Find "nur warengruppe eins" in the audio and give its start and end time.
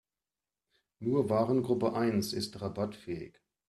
0.97-2.33